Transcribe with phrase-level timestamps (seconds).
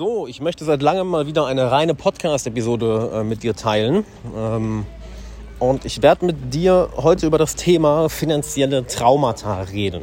[0.00, 4.06] So, ich möchte seit langem mal wieder eine reine Podcast-Episode äh, mit dir teilen.
[4.34, 4.86] Ähm,
[5.58, 10.00] und ich werde mit dir heute über das Thema finanzielle Traumata reden.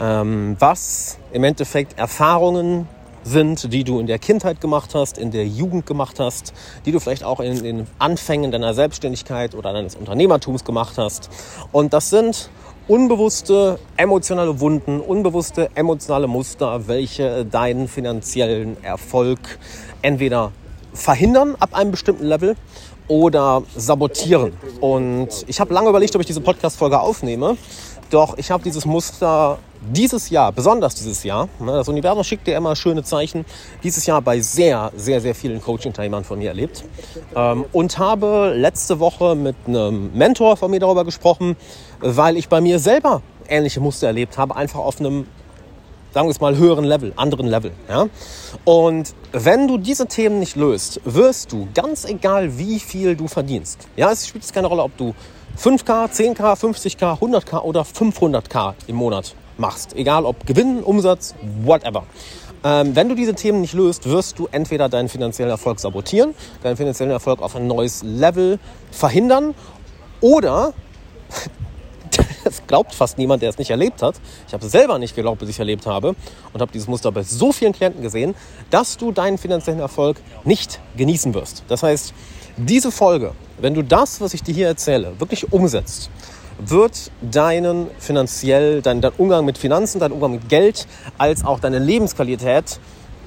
[0.00, 2.88] Ähm, was im Endeffekt Erfahrungen
[3.22, 6.52] sind, die du in der Kindheit gemacht hast, in der Jugend gemacht hast,
[6.84, 11.30] die du vielleicht auch in den Anfängen deiner Selbstständigkeit oder deines Unternehmertums gemacht hast.
[11.70, 12.50] Und das sind
[12.88, 19.38] unbewusste emotionale Wunden, unbewusste emotionale Muster, welche deinen finanziellen Erfolg
[20.02, 20.52] entweder
[20.92, 22.56] verhindern ab einem bestimmten Level
[23.08, 24.52] oder sabotieren.
[24.80, 27.56] Und ich habe lange überlegt, ob ich diese Podcast-Folge aufnehme.
[28.10, 29.58] Doch ich habe dieses Muster
[29.92, 33.44] dieses Jahr, besonders dieses Jahr, ne, das Universum schickt dir immer schöne Zeichen,
[33.82, 36.84] dieses Jahr bei sehr, sehr, sehr vielen Coaching-Teilnehmern von mir erlebt.
[37.34, 41.56] Ähm, und habe letzte Woche mit einem Mentor von mir darüber gesprochen,
[42.00, 45.26] weil ich bei mir selber ähnliche Muster erlebt habe, einfach auf einem
[46.12, 47.72] sagen wir es mal, höheren Level, anderen Level.
[48.64, 53.86] Und wenn du diese Themen nicht löst, wirst du, ganz egal wie viel du verdienst,
[53.96, 55.14] ja, es spielt keine Rolle, ob du
[55.58, 59.94] 5K, 10K, 50K, 100K oder 500K im Monat machst.
[59.96, 62.04] Egal ob Gewinn, Umsatz, whatever.
[62.64, 66.76] Ähm, wenn du diese Themen nicht löst, wirst du entweder deinen finanziellen Erfolg sabotieren, deinen
[66.76, 68.58] finanziellen Erfolg auf ein neues Level
[68.90, 69.54] verhindern
[70.20, 70.72] oder
[72.44, 74.16] das glaubt fast niemand, der es nicht erlebt hat.
[74.46, 76.14] Ich habe es selber nicht geglaubt, bis ich es erlebt habe
[76.52, 78.34] und habe dieses Muster bei so vielen Klienten gesehen,
[78.70, 81.64] dass du deinen finanziellen Erfolg nicht genießen wirst.
[81.68, 82.14] Das heißt,
[82.56, 86.10] diese Folge, wenn du das, was ich dir hier erzähle, wirklich umsetzt,
[86.58, 90.86] wird deinen finanziell, dein, dein Umgang mit Finanzen, dein Umgang mit Geld,
[91.18, 92.78] als auch deine Lebensqualität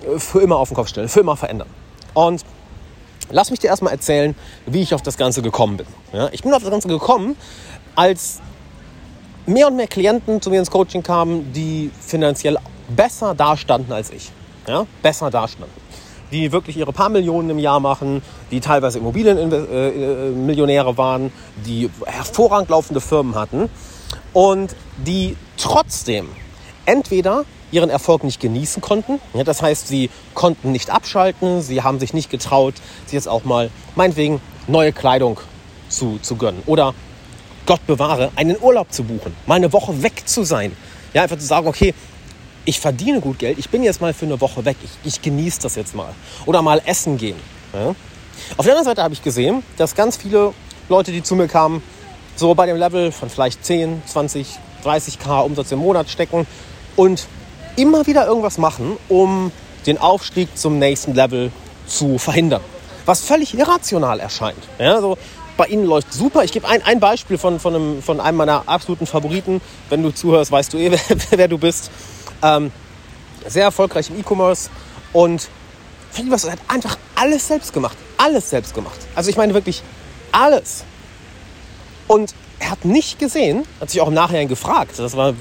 [0.03, 1.69] äh, für immer auf den Kopf stellen, für immer verändern.
[2.13, 2.43] Und
[3.29, 5.87] lass mich dir erstmal erzählen, wie ich auf das Ganze gekommen bin.
[6.13, 7.35] Ja, ich bin auf das Ganze gekommen,
[7.95, 8.39] als
[9.45, 12.57] mehr und mehr Klienten zu mir ins Coaching kamen, die finanziell
[12.89, 14.31] besser dastanden als ich.
[14.67, 14.85] Ja?
[15.01, 15.73] Besser dastanden.
[16.31, 21.31] Die wirklich ihre paar Millionen im Jahr machen, die teilweise Immobilienmillionäre äh, äh waren,
[21.65, 23.69] die hervorragend laufende Firmen hatten
[24.33, 26.29] und die trotzdem
[26.85, 29.19] entweder ihren Erfolg nicht genießen konnten.
[29.33, 33.43] Ja, das heißt, sie konnten nicht abschalten, sie haben sich nicht getraut, sich jetzt auch
[33.43, 35.39] mal meinetwegen neue Kleidung
[35.87, 36.93] zu, zu gönnen oder
[37.65, 40.75] Gott bewahre, einen Urlaub zu buchen, mal eine Woche weg zu sein.
[41.13, 41.93] Ja, einfach zu sagen, okay,
[42.65, 45.61] ich verdiene gut Geld, ich bin jetzt mal für eine Woche weg, ich, ich genieße
[45.61, 46.13] das jetzt mal.
[46.45, 47.37] Oder mal essen gehen.
[47.73, 47.95] Ja?
[48.57, 50.53] Auf der anderen Seite habe ich gesehen, dass ganz viele
[50.87, 51.83] Leute, die zu mir kamen,
[52.35, 54.47] so bei dem Level von vielleicht 10, 20,
[54.83, 56.47] 30k Umsatz im Monat stecken
[56.95, 57.27] und
[57.75, 59.51] immer wieder irgendwas machen, um
[59.85, 61.51] den Aufstieg zum nächsten Level
[61.85, 62.61] zu verhindern.
[63.05, 64.59] Was völlig irrational erscheint.
[64.77, 65.17] Ja, so,
[65.57, 66.43] bei Ihnen läuft super.
[66.43, 69.61] Ich gebe ein, ein Beispiel von, von, einem, von einem meiner absoluten Favoriten.
[69.89, 71.91] Wenn du zuhörst, weißt du eh, wer, wer du bist.
[72.41, 72.71] Ähm,
[73.47, 74.69] sehr erfolgreich im E-Commerce
[75.13, 75.49] und
[76.11, 77.97] Fliebers hat einfach alles selbst gemacht.
[78.17, 78.99] Alles selbst gemacht.
[79.15, 79.83] Also ich meine wirklich
[80.31, 80.83] alles.
[82.07, 85.33] Und er hat nicht gesehen, hat sich auch im Nachhinein gefragt, das war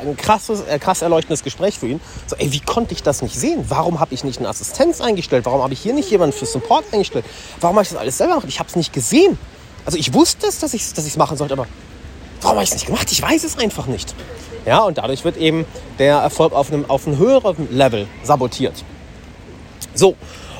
[0.00, 2.00] ein krasses, äh, krass erleuchtendes Gespräch für ihn.
[2.26, 3.64] So, ey, wie konnte ich das nicht sehen?
[3.68, 5.46] Warum habe ich nicht eine Assistenz eingestellt?
[5.46, 7.24] Warum habe ich hier nicht jemanden für Support eingestellt?
[7.60, 8.48] Warum habe ich das alles selber gemacht?
[8.48, 9.38] Ich habe es nicht gesehen.
[9.86, 11.66] Also ich wusste es, dass ich es dass machen sollte, aber
[12.42, 13.10] warum habe ich es nicht gemacht?
[13.10, 14.14] Ich weiß es einfach nicht.
[14.64, 15.64] Ja, und dadurch wird eben
[15.98, 18.84] der Erfolg auf einem, auf einem höheren Level sabotiert.
[19.94, 20.14] So,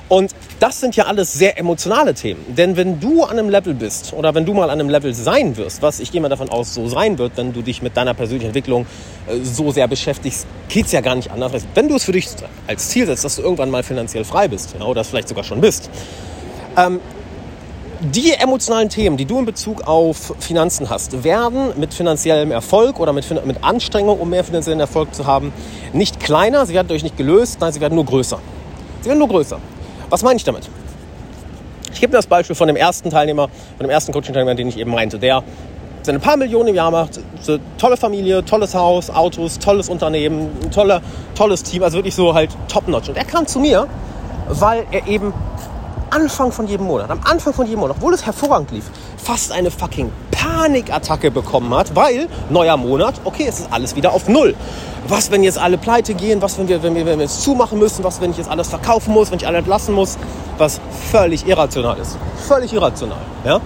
[0.09, 2.45] und das sind ja alles sehr emotionale Themen.
[2.55, 5.57] Denn wenn du an einem Level bist oder wenn du mal an einem Level sein
[5.57, 8.13] wirst, was ich gehe mal davon aus, so sein wird, wenn du dich mit deiner
[8.13, 8.87] persönlichen Entwicklung
[9.27, 11.53] äh, so sehr beschäftigst, geht es ja gar nicht anders.
[11.75, 12.29] Wenn du es für dich
[12.67, 15.45] als Ziel setzt, dass du irgendwann mal finanziell frei bist ja, oder das vielleicht sogar
[15.45, 15.89] schon bist,
[16.77, 17.01] ähm,
[18.03, 23.13] die emotionalen Themen, die du in Bezug auf Finanzen hast, werden mit finanziellem Erfolg oder
[23.13, 25.53] mit, mit Anstrengung, um mehr finanziellen Erfolg zu haben,
[25.93, 28.39] nicht kleiner, sie werden durch nicht gelöst, nein, sie werden nur größer.
[29.03, 29.59] Sie werden nur größer.
[30.11, 30.69] Was meine ich damit?
[31.93, 34.79] Ich gebe mir das Beispiel von dem ersten Teilnehmer, von dem ersten Coaching-Teilnehmer, den ich
[34.79, 35.45] eben meinte, der
[36.03, 41.01] seine paar Millionen im Jahr macht, so tolle Familie, tolles Haus, Autos, tolles Unternehmen, tolle,
[41.37, 43.11] tolles Team, also wirklich so halt top-notch.
[43.11, 43.87] Und er kam zu mir,
[44.49, 45.33] weil er eben
[46.13, 48.85] Anfang von jedem Monat, am Anfang von jedem Monat, obwohl es hervorragend lief,
[49.17, 54.29] fast eine fucking Panikattacke bekommen hat, weil neuer Monat, okay, es ist alles wieder auf
[54.29, 54.55] Null.
[55.09, 56.43] Was, wenn jetzt alle pleite gehen?
[56.43, 58.05] Was, wenn wir, wenn wir, wenn wir jetzt zumachen müssen?
[58.05, 59.31] Was, wenn ich jetzt alles verkaufen muss?
[59.31, 60.19] Wenn ich alle entlassen muss?
[60.59, 60.81] Was
[61.11, 62.17] völlig irrational ist.
[62.47, 63.19] Völlig irrational.
[63.45, 63.61] Ja?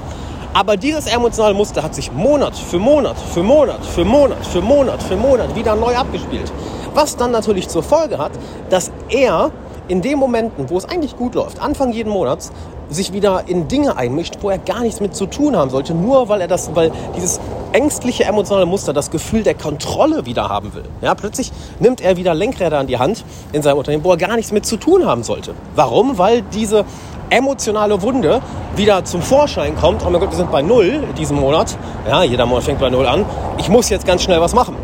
[0.54, 5.02] Aber dieses emotionale Muster hat sich Monat für Monat, für Monat, für Monat, für Monat,
[5.02, 6.50] für Monat wieder neu abgespielt.
[6.94, 8.32] Was dann natürlich zur Folge hat,
[8.70, 9.50] dass er
[9.88, 12.52] in den Momenten, wo es eigentlich gut läuft, Anfang jeden Monats,
[12.88, 16.28] sich wieder in Dinge einmischt, wo er gar nichts mit zu tun haben sollte, nur
[16.28, 17.40] weil er das, weil dieses
[17.72, 20.84] ängstliche emotionale Muster, das Gefühl der Kontrolle wieder haben will.
[21.02, 24.36] Ja, plötzlich nimmt er wieder Lenkräder an die Hand in seinem Unternehmen, wo er gar
[24.36, 25.54] nichts mit zu tun haben sollte.
[25.74, 26.16] Warum?
[26.18, 26.84] Weil diese
[27.28, 28.40] emotionale Wunde
[28.76, 30.04] wieder zum Vorschein kommt.
[30.06, 31.76] Oh mein Gott, wir sind bei Null diesen Monat.
[32.08, 33.24] Ja, jeder Monat fängt bei Null an.
[33.58, 34.76] Ich muss jetzt ganz schnell was machen.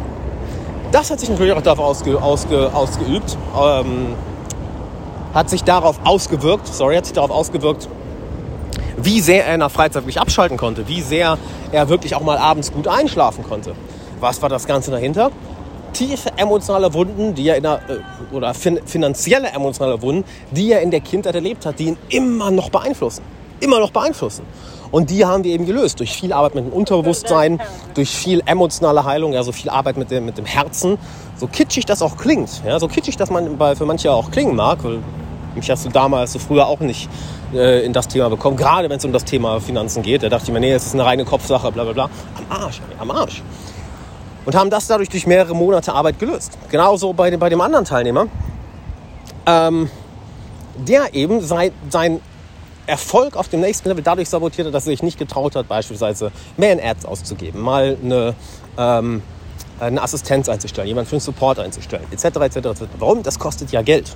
[0.90, 3.38] Das hat sich natürlich auch darauf ausge, ausge, ausgeübt.
[3.58, 4.14] Ähm,
[5.34, 7.88] hat sich darauf ausgewirkt, sorry, hat sich darauf ausgewirkt,
[8.96, 11.38] wie sehr er in der Freizeit wirklich abschalten konnte, wie sehr
[11.72, 13.74] er wirklich auch mal abends gut einschlafen konnte.
[14.20, 15.30] Was war das Ganze dahinter?
[15.92, 20.80] Tiefe emotionale Wunden, die er in der, äh, oder fin finanzielle emotionale Wunden, die er
[20.80, 23.22] in der Kindheit erlebt hat, die ihn immer noch beeinflussen.
[23.62, 24.44] Immer noch beeinflussen.
[24.90, 27.60] Und die haben wir eben gelöst durch viel Arbeit mit dem Unterbewusstsein,
[27.94, 30.98] durch viel emotionale Heilung, ja, so viel Arbeit mit dem, mit dem Herzen.
[31.36, 34.54] So kitschig das auch klingt, ja, so kitschig das man bei, für manche auch klingen
[34.54, 34.98] mag, weil
[35.54, 37.08] mich hast du damals so früher auch nicht
[37.54, 40.22] äh, in das Thema bekommen, gerade wenn es um das Thema Finanzen geht.
[40.22, 42.10] Da dachte ich mir, nee, es ist eine reine Kopfsache, bla bla bla.
[42.36, 43.42] Am Arsch, am Arsch.
[44.44, 46.58] Und haben das dadurch durch mehrere Monate Arbeit gelöst.
[46.68, 48.26] Genauso bei dem, bei dem anderen Teilnehmer,
[49.46, 49.88] ähm,
[50.76, 52.20] der eben sein, sein
[52.86, 56.72] Erfolg auf dem nächsten Level dadurch sabotierte, dass er sich nicht getraut hat, beispielsweise mehr
[56.72, 58.34] in Ads auszugeben, mal eine,
[58.76, 59.22] ähm,
[59.80, 62.82] eine Assistenz einzustellen, jemanden für einen Support einzustellen, etc., etc., etc.
[62.98, 63.22] Warum?
[63.22, 64.14] Das kostet ja Geld.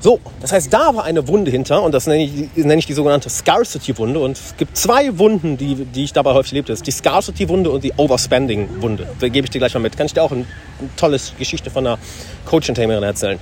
[0.00, 2.92] So, das heißt, da war eine Wunde hinter und das nenne ich, nenne ich die
[2.92, 4.20] sogenannte Scarcity-Wunde.
[4.20, 6.80] Und es gibt zwei Wunden, die, die ich dabei häufig erlebt habe.
[6.80, 9.08] Die Scarcity-Wunde und die Overspending-Wunde.
[9.18, 9.96] Da gebe ich dir gleich mal mit.
[9.96, 10.44] Kann ich dir auch eine,
[10.78, 11.98] eine tolle Geschichte von einer
[12.44, 13.40] Coaching-Teamerin erzählen.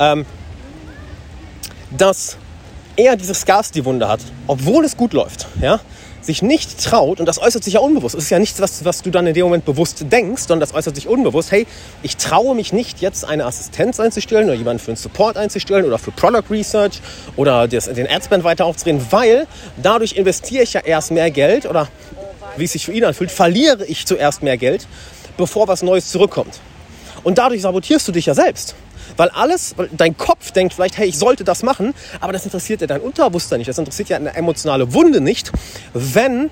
[0.00, 0.24] Ähm,
[1.96, 2.38] dass
[2.96, 5.46] er diese Scarcity-Wunde hat, obwohl es gut läuft.
[5.60, 5.80] Ja?
[6.24, 9.02] sich nicht traut, und das äußert sich ja unbewusst, es ist ja nichts, was, was
[9.02, 11.66] du dann in dem Moment bewusst denkst, sondern das äußert sich unbewusst, hey,
[12.02, 15.98] ich traue mich nicht, jetzt eine Assistenz einzustellen oder jemanden für einen Support einzustellen oder
[15.98, 17.00] für Product Research
[17.36, 19.46] oder das, den Adspend weiter aufzudrehen, weil
[19.82, 21.88] dadurch investiere ich ja erst mehr Geld oder
[22.56, 24.86] wie es sich für ihn anfühlt, verliere ich zuerst mehr Geld,
[25.36, 26.60] bevor was Neues zurückkommt.
[27.24, 28.74] Und dadurch sabotierst du dich ja selbst.
[29.16, 32.80] Weil alles, weil dein Kopf denkt vielleicht, hey, ich sollte das machen, aber das interessiert
[32.80, 33.68] ja dein Unterbewusstsein nicht.
[33.68, 35.52] Das interessiert ja eine emotionale Wunde nicht,
[35.94, 36.50] wenn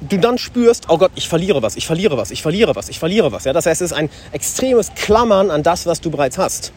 [0.00, 2.98] du dann spürst, oh Gott, ich verliere was, ich verliere was, ich verliere was, ich
[2.98, 3.44] verliere was.
[3.44, 6.72] Ja, das heißt, es ist ein extremes Klammern an das, was du bereits hast.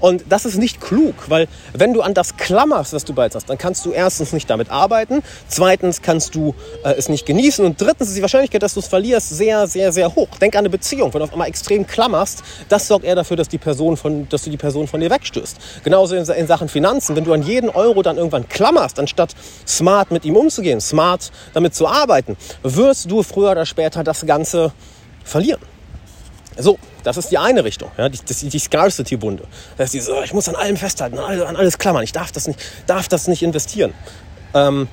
[0.00, 3.48] Und das ist nicht klug, weil wenn du an das klammerst, was du bereits hast,
[3.48, 6.54] dann kannst du erstens nicht damit arbeiten, zweitens kannst du
[6.84, 9.92] äh, es nicht genießen und drittens ist die Wahrscheinlichkeit, dass du es verlierst, sehr, sehr,
[9.92, 10.28] sehr hoch.
[10.40, 13.48] Denk an eine Beziehung, wenn du auf einmal extrem klammerst, das sorgt eher dafür, dass,
[13.48, 15.56] die Person von, dass du die Person von dir wegstößt.
[15.84, 19.34] Genauso in, in Sachen Finanzen, wenn du an jeden Euro dann irgendwann klammerst, anstatt
[19.66, 24.72] smart mit ihm umzugehen, smart damit zu arbeiten, wirst du früher oder später das Ganze
[25.24, 25.60] verlieren.
[26.58, 29.44] So, das ist die eine Richtung, ja, die, die, die Scarcity-Wunde.
[29.76, 33.06] Das heißt, ich muss an allem festhalten, an alles klammern, ich darf das nicht, darf
[33.08, 33.94] das nicht investieren.
[34.54, 34.88] Ähm,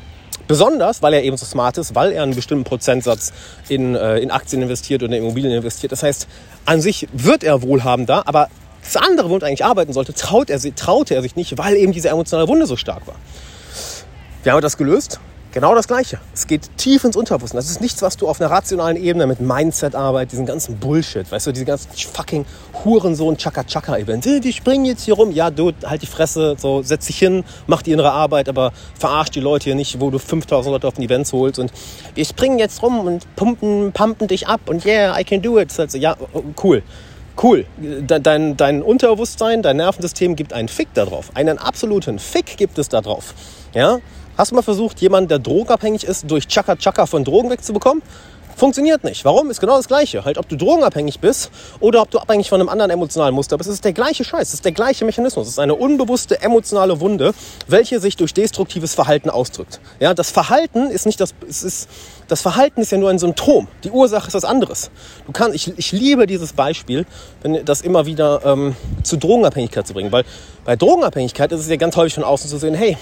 [0.47, 3.33] besonders, weil er eben so smart ist, weil er einen bestimmten Prozentsatz
[3.67, 5.91] in, äh, in Aktien investiert oder in Immobilien investiert.
[5.91, 6.27] Das heißt,
[6.65, 8.49] an sich wird er wohlhabender, aber
[8.83, 11.93] das andere, womit er eigentlich arbeiten sollte, traut er, traute er sich nicht, weil eben
[11.93, 13.15] diese emotionale Wunde so stark war.
[14.43, 15.19] Wir haben das gelöst.
[15.53, 16.17] Genau das Gleiche.
[16.33, 17.59] Es geht tief ins Unterbewusstsein.
[17.59, 21.45] Das ist nichts, was du auf einer rationalen Ebene mit Mindset-Arbeit, diesen ganzen Bullshit, weißt
[21.45, 22.43] du, diese ganzen fucking
[22.83, 24.25] Hurensohn Chaka-Chaka-Event.
[24.43, 25.31] Die springen jetzt hier rum.
[25.31, 29.29] Ja, du, halt die Fresse, so, setz dich hin, mach die innere Arbeit, aber verarsch
[29.29, 31.71] die Leute hier nicht, wo du 5000 Leute auf den Events holst und
[32.15, 35.79] wir springen jetzt rum und pumpen, pumpen dich ab und yeah, I can do it.
[35.79, 36.17] Also, ja,
[36.63, 36.81] cool.
[37.41, 37.65] Cool.
[38.07, 41.31] Dein, dein Unterbewusstsein, dein Nervensystem gibt einen Fick darauf.
[41.35, 43.33] Einen absoluten Fick gibt es darauf.
[43.73, 43.99] Ja?
[44.35, 48.01] Hast du mal versucht, jemanden, der drogenabhängig ist, durch Chaka Chaka von Drogen wegzubekommen?
[48.55, 49.25] Funktioniert nicht.
[49.25, 49.49] Warum?
[49.51, 50.25] Ist genau das Gleiche.
[50.25, 53.69] Halt, ob du drogenabhängig bist oder ob du abhängig von einem anderen emotionalen Muster bist,
[53.69, 55.47] es ist der gleiche Scheiß, es ist der gleiche Mechanismus.
[55.47, 57.33] Es ist eine unbewusste emotionale Wunde,
[57.67, 59.79] welche sich durch destruktives Verhalten ausdrückt.
[59.99, 61.89] Ja, das Verhalten ist nicht das, es ist,
[62.33, 63.67] das Verhalten ist ja nur ein Symptom.
[63.83, 64.89] Die Ursache ist was anderes.
[65.27, 67.05] Du kannst, ich, ich liebe dieses Beispiel,
[67.43, 70.23] wenn das immer wieder ähm, zu Drogenabhängigkeit zu bringen, weil
[70.65, 72.97] bei Drogenabhängigkeit ist es ja ganz häufig von außen zu sehen, hey,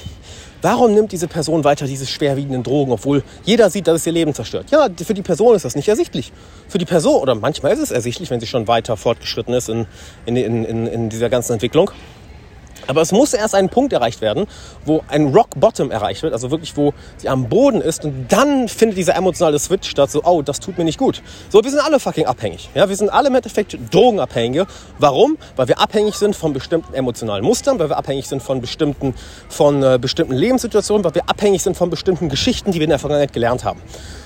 [0.63, 4.35] Warum nimmt diese Person weiter diese schwerwiegenden Drogen, obwohl jeder sieht, dass es ihr Leben
[4.35, 4.69] zerstört?
[4.69, 6.31] Ja, für die Person ist das nicht ersichtlich.
[6.67, 9.87] Für die Person, oder manchmal ist es ersichtlich, wenn sie schon weiter fortgeschritten ist in,
[10.27, 11.89] in, in, in dieser ganzen Entwicklung.
[12.87, 14.47] Aber es muss erst ein Punkt erreicht werden,
[14.85, 18.67] wo ein Rock Bottom erreicht wird, also wirklich, wo sie am Boden ist und dann
[18.67, 21.21] findet dieser emotionale Switch statt, so, oh, das tut mir nicht gut.
[21.49, 22.69] So, wir sind alle fucking abhängig.
[22.73, 24.67] Ja, wir sind alle im Endeffekt Drogenabhängige.
[24.99, 25.37] Warum?
[25.55, 29.13] Weil wir abhängig sind von bestimmten emotionalen Mustern, weil wir abhängig sind von bestimmten,
[29.49, 32.99] von äh, bestimmten Lebenssituationen, weil wir abhängig sind von bestimmten Geschichten, die wir in der
[32.99, 33.81] Vergangenheit gelernt haben.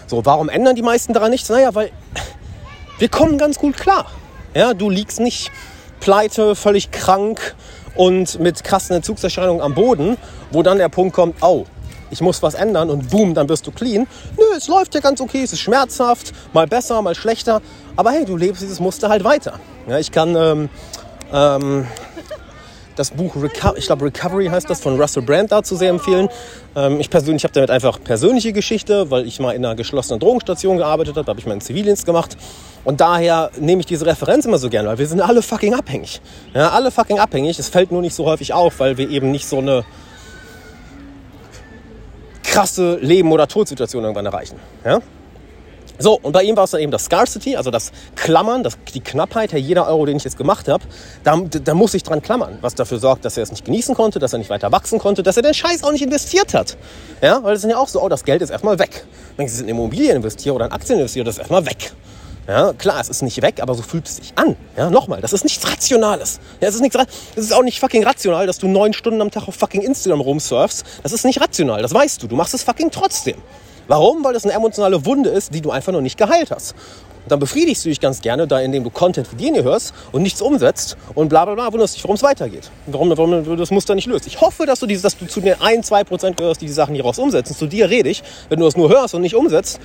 [0.08, 1.50] So, warum ändern die meisten daran nichts?
[1.50, 1.92] Naja, weil
[3.00, 4.06] wir kommen ganz gut klar.
[4.54, 5.52] Ja, du liegst nicht
[6.00, 7.56] pleite, völlig krank
[7.96, 10.18] und mit krassen Entzugserscheinungen am Boden,
[10.52, 11.66] wo dann der Punkt kommt, oh,
[12.12, 14.08] ich muss was ändern und boom, dann bist du clean.
[14.38, 17.62] Nö, es läuft ja ganz okay, es ist schmerzhaft, mal besser, mal schlechter,
[17.96, 19.60] aber hey, du lebst dieses Muster halt weiter.
[19.88, 20.70] Ja, ich kann ähm,
[21.34, 21.88] ähm,
[22.96, 26.30] das Buch, Reco ich glaube Recovery heißt das, von Russell Brand dazu sehr empfehlen.
[26.76, 30.78] Ähm, ich persönlich habe damit einfach persönliche Geschichte, weil ich mal in einer geschlossenen Drogenstation
[30.78, 32.38] gearbeitet habe, da habe ich meinen Zivildienst gemacht.
[32.84, 36.22] Und daher nehme ich diese Referenz immer so gerne, weil wir sind alle fucking abhängig.
[36.54, 37.58] Ja, alle fucking abhängig.
[37.60, 39.84] Es fällt nur nicht so häufig auf, weil wir eben nicht so eine
[42.44, 44.58] krasse Leben- oder Todsituation irgendwann erreichen.
[44.86, 45.00] Ja?
[45.98, 49.02] So, und bei ihm war es dann eben das Scarcity, also das Klammern, das, die
[49.02, 50.84] Knappheit, ja, jeder Euro, den ich jetzt gemacht habe,
[51.24, 54.20] da, da muss ich dran klammern, was dafür sorgt, dass er es nicht genießen konnte,
[54.20, 56.78] dass er nicht weiter wachsen konnte, dass er den Scheiß auch nicht investiert hat.
[57.22, 59.06] Ja, weil das ist ja auch so, oh, das Geld ist erstmal weg.
[59.38, 61.94] Wenn ich es in Immobilien investiere oder in Aktien investiere, das ist erstmal weg.
[62.48, 64.56] Ja, klar, es ist nicht weg, aber so fühlt es sich an.
[64.78, 66.40] Ja, nochmal, das ist nichts Rationales.
[66.62, 66.96] Ja, es ist nichts,
[67.36, 70.22] es ist auch nicht fucking rational, dass du neun Stunden am Tag auf fucking Instagram
[70.22, 70.86] rumsurfst.
[71.02, 72.28] Das ist nicht rational, das weißt du.
[72.28, 73.38] Du machst es fucking trotzdem.
[73.88, 74.24] Warum?
[74.24, 76.76] Weil das eine emotionale Wunde ist, die du einfach noch nicht geheilt hast.
[77.26, 80.22] Und dann befriedigst du dich ganz gerne, da indem du Content für den hörst und
[80.22, 82.70] nichts umsetzt und bla bla bla, wunderst dich, warum es weitergeht.
[82.86, 84.28] Warum, warum du das Muster nicht löst.
[84.28, 86.72] Ich hoffe, dass du, dieses, dass du zu den 1, 2 Prozent gehörst, die die
[86.72, 87.56] Sachen hieraus umsetzen.
[87.56, 88.22] Zu dir rede ich.
[88.50, 89.80] Wenn du das nur hörst und nicht umsetzt,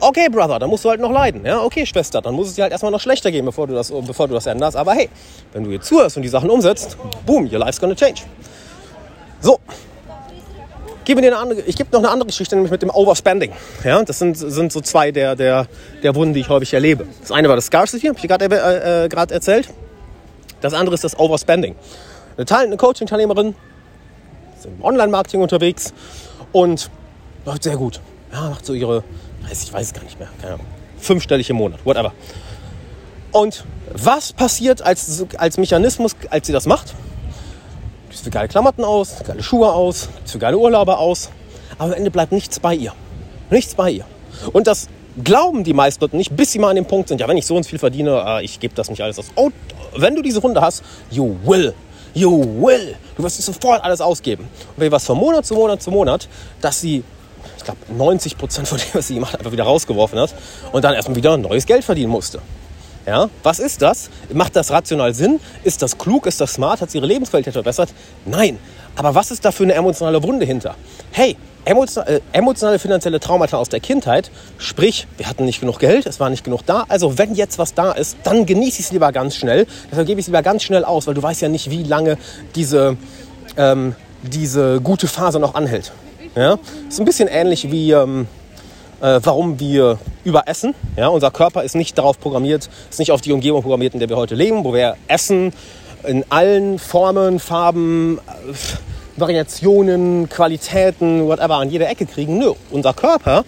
[0.00, 1.44] okay, Brother, dann musst du halt noch leiden.
[1.44, 3.90] Ja, okay, Schwester, dann muss es dir halt erstmal noch schlechter gehen, bevor du das,
[3.90, 4.76] bevor du das änderst.
[4.76, 5.10] Aber hey,
[5.52, 6.96] wenn du hier zuhörst und die Sachen umsetzt,
[7.26, 8.22] boom, your life's gonna change.
[9.40, 9.60] So,
[11.06, 13.52] gebe dir eine andere, ich gebe noch eine andere Geschichte, nämlich mit dem Overspending.
[13.84, 15.66] Ja, das sind, sind so zwei der, der,
[16.02, 17.06] der Wunden, die ich häufig erlebe.
[17.22, 19.70] Das eine war das Scarcity, habe ich gerade äh, äh, erzählt.
[20.60, 21.74] Das andere ist das Overspending.
[22.36, 23.54] Eine, eine Coaching-Teilnehmerin
[24.56, 25.94] ist im Online-Marketing unterwegs
[26.52, 26.90] und
[27.46, 28.00] läuft sehr gut.
[28.32, 29.04] Ja, macht so ihre,
[29.50, 30.66] ich weiß es gar nicht mehr, keine Ahnung,
[30.98, 32.12] fünfstellig im Monat, whatever.
[33.30, 36.94] Und was passiert als, als Mechanismus, als sie das macht?
[38.16, 41.28] Gibst für geile Klamotten aus, geile Schuhe aus, für geile Urlaube aus.
[41.76, 42.94] Aber am Ende bleibt nichts bei ihr.
[43.50, 44.06] Nichts bei ihr.
[44.54, 44.88] Und das
[45.22, 47.44] glauben die meisten Leute nicht, bis sie mal an dem Punkt sind, ja, wenn ich
[47.44, 49.26] so und viel verdiene, äh, ich gebe das nicht alles aus.
[49.34, 49.50] Oh,
[49.94, 51.74] wenn du diese Runde hast, you will.
[52.14, 52.96] You will.
[53.18, 54.44] Du wirst sofort alles ausgeben.
[54.44, 56.26] Und wenn was von Monat zu Monat zu Monat,
[56.62, 57.04] dass sie,
[57.58, 60.34] ich glaube, 90 Prozent von dem, was sie gemacht hat, einfach wieder rausgeworfen hat
[60.72, 62.40] und dann erstmal wieder neues Geld verdienen musste.
[63.06, 64.10] Ja, was ist das?
[64.32, 65.38] Macht das rational Sinn?
[65.62, 66.26] Ist das klug?
[66.26, 66.80] Ist das smart?
[66.80, 67.90] Hat sie ihre Lebensqualität verbessert?
[68.24, 68.58] Nein.
[68.96, 70.74] Aber was ist da für eine emotionale Wunde hinter?
[71.12, 76.06] Hey, emotionale, äh, emotionale finanzielle Traumata aus der Kindheit, sprich, wir hatten nicht genug Geld,
[76.06, 76.84] es war nicht genug da.
[76.88, 79.66] Also wenn jetzt was da ist, dann genieße ich es lieber ganz schnell.
[79.90, 82.18] Deshalb gebe ich es lieber ganz schnell aus, weil du weißt ja nicht, wie lange
[82.56, 82.96] diese,
[83.56, 85.92] ähm, diese gute Phase noch anhält.
[86.34, 86.58] Ja?
[86.88, 87.92] Ist ein bisschen ähnlich wie...
[87.92, 88.26] Ähm,
[89.00, 90.74] äh, warum wir überessen.
[90.96, 94.08] Ja, unser Körper ist nicht darauf programmiert, ist nicht auf die Umgebung programmiert, in der
[94.08, 95.52] wir heute leben, wo wir Essen
[96.06, 98.52] in allen Formen, Farben, äh,
[99.16, 102.38] Variationen, Qualitäten, whatever an jeder Ecke kriegen.
[102.38, 103.44] Nö, unser Körper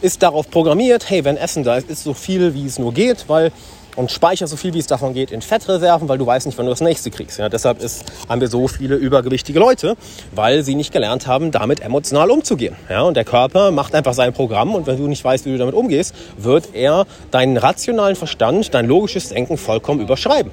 [0.00, 3.24] ist darauf programmiert, hey, wenn Essen da ist, ist so viel, wie es nur geht,
[3.28, 3.52] weil
[3.96, 6.66] und speicher so viel, wie es davon geht, in Fettreserven, weil du weißt nicht, wann
[6.66, 7.38] du das nächste kriegst.
[7.38, 9.96] Ja, deshalb ist, haben wir so viele übergewichtige Leute,
[10.34, 12.76] weil sie nicht gelernt haben, damit emotional umzugehen.
[12.88, 15.58] Ja, und der Körper macht einfach sein Programm und wenn du nicht weißt, wie du
[15.58, 20.50] damit umgehst, wird er deinen rationalen Verstand, dein logisches Denken vollkommen überschreiben.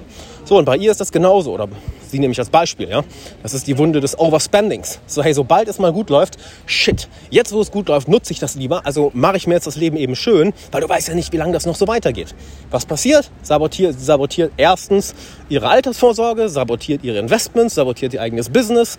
[0.48, 1.52] So, und bei ihr ist das genauso.
[1.52, 1.68] Oder
[2.10, 3.04] sie nehme ich als Beispiel, ja.
[3.44, 5.00] Das ist die Wunde des Overspendings.
[5.06, 8.40] So, hey, sobald es mal gut läuft, shit, jetzt wo es gut läuft, nutze ich
[8.40, 8.86] das lieber.
[8.86, 11.38] Also mache ich mir jetzt das Leben eben schön, weil du weißt ja nicht, wie
[11.38, 12.34] lange das noch so weitergeht.
[12.72, 13.30] Was passiert?
[13.42, 15.16] Sabotiert, sabotiert erstens
[15.50, 18.98] ihre Altersvorsorge, sabotiert ihre Investments, sabotiert ihr eigenes Business.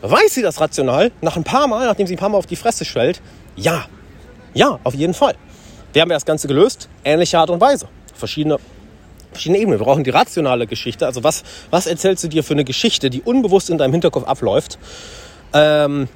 [0.00, 1.10] Weiß sie das rational?
[1.22, 3.20] Nach ein paar Mal, nachdem sie ein paar Mal auf die Fresse schwellt?
[3.56, 3.86] Ja.
[4.54, 5.34] Ja, auf jeden Fall.
[5.92, 6.88] Wir haben ja das Ganze gelöst?
[7.02, 7.88] Ähnliche Art und Weise.
[8.14, 8.58] Verschiedene
[9.34, 9.78] verschiedene Ebenen.
[9.78, 11.06] Wir brauchen die rationale Geschichte.
[11.06, 14.78] Also was, was erzählst du dir für eine Geschichte, die unbewusst in deinem Hinterkopf abläuft?
[15.52, 16.08] Ähm,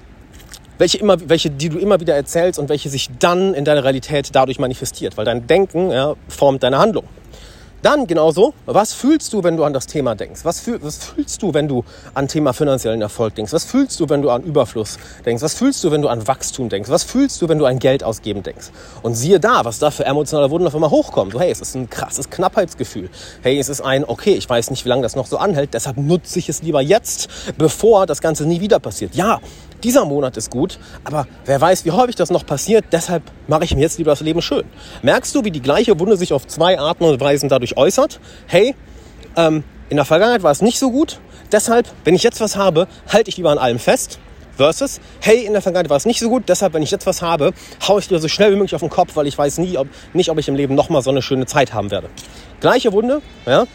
[0.79, 4.31] welche, immer, welche, die du immer wieder erzählst und welche sich dann in deiner Realität
[4.33, 5.17] dadurch manifestiert.
[5.17, 7.05] Weil dein Denken ja, formt deine Handlung.
[7.81, 10.41] Dann genauso, was fühlst du, wenn du an das Thema denkst?
[10.45, 13.53] Was, fühl, was fühlst du, wenn du an Thema finanziellen Erfolg denkst?
[13.53, 15.43] Was fühlst du, wenn du an Überfluss denkst?
[15.43, 16.91] Was fühlst du, wenn du an Wachstum denkst?
[16.91, 18.71] Was fühlst du, wenn du an Geld ausgeben denkst?
[19.03, 21.33] Und siehe da, was da für emotionale Wunden auf einmal hochkommen.
[21.33, 23.11] So, hey, es ist ein krasses Knappheitsgefühl.
[23.43, 25.99] Hey, es ist ein, okay, ich weiß nicht, wie lange das noch so anhält, deshalb
[25.99, 29.15] nutze ich es lieber jetzt, bevor das Ganze nie wieder passiert.
[29.15, 29.41] Ja,
[29.83, 33.75] dieser Monat ist gut, aber wer weiß, wie häufig das noch passiert, deshalb mache ich
[33.75, 34.65] mir jetzt lieber das Leben schön.
[35.03, 38.21] Merkst du, wie die gleiche Wunde sich auf zwei Arten und Weisen dadurch äußert?
[38.47, 38.75] Hey,
[39.37, 41.21] ähm, in der Vergangenheit war es nicht so gut,
[41.53, 44.19] deshalb, wenn ich jetzt was habe, halte ich lieber an allem fest.
[44.57, 47.23] Versus, hey, in der Vergangenheit war es nicht so gut, deshalb, wenn ich jetzt was
[47.23, 47.53] habe,
[47.87, 49.87] haue ich dir so schnell wie möglich auf den Kopf, weil ich weiß nie, ob,
[50.15, 52.09] nicht, ob ich im Leben nochmal so eine schöne Zeit haben werde.
[52.61, 53.67] Gleiche Wunde, ja,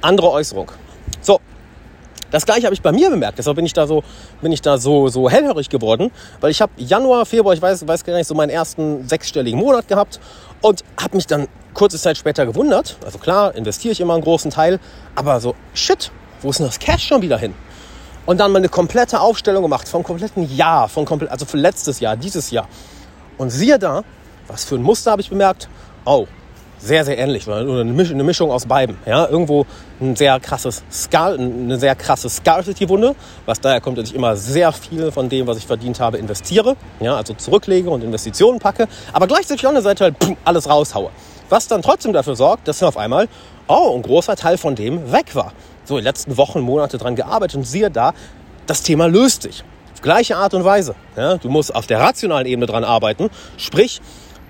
[0.00, 0.72] andere Äußerung.
[2.32, 3.38] Das gleiche habe ich bei mir bemerkt.
[3.38, 4.02] Deshalb bin ich da so,
[4.40, 6.10] bin ich da so, so hellhörig geworden,
[6.40, 9.86] weil ich habe Januar, Februar, ich weiß, weiß gar nicht, so meinen ersten sechsstelligen Monat
[9.86, 10.18] gehabt
[10.62, 12.96] und habe mich dann kurze Zeit später gewundert.
[13.04, 14.80] Also klar, investiere ich immer einen großen Teil,
[15.14, 16.10] aber so, shit,
[16.40, 17.54] wo ist denn das Cash schon wieder hin?
[18.24, 22.00] Und dann mal eine komplette Aufstellung gemacht vom kompletten Jahr, von komplett, also für letztes
[22.00, 22.68] Jahr, dieses Jahr.
[23.36, 24.04] Und siehe da,
[24.48, 25.68] was für ein Muster habe ich bemerkt?
[26.04, 26.26] Oh,
[26.82, 27.46] sehr, sehr ähnlich.
[27.46, 28.96] Oder eine Mischung aus beiden.
[29.06, 29.66] Ja, irgendwo
[30.00, 33.14] ein sehr krasses Skal eine sehr krasse Scarcity-Wunde,
[33.46, 36.76] was daher kommt, dass ich immer sehr viel von dem, was ich verdient habe, investiere.
[37.00, 38.88] Ja, also zurücklege und Investitionen packe.
[39.12, 41.10] Aber gleichzeitig auf der Seite halt pum, alles raushaue.
[41.48, 43.28] Was dann trotzdem dafür sorgt, dass auf einmal,
[43.68, 45.52] oh, ein großer Teil von dem weg war.
[45.84, 48.12] So, die letzten Wochen, Monate dran gearbeitet und siehe da,
[48.66, 49.62] das Thema löst sich.
[49.92, 50.94] Auf gleiche Art und Weise.
[51.16, 53.30] Ja, du musst auf der rationalen Ebene dran arbeiten.
[53.56, 54.00] Sprich,